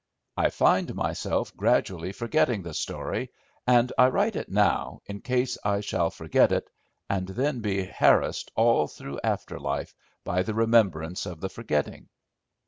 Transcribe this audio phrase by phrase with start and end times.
[0.35, 3.29] I find myself gradually forgetting the story
[3.67, 6.71] and I write it now in case I shall forget it,
[7.07, 9.93] and then be harassed all through after life
[10.23, 12.09] by the remembrance of the forgetting.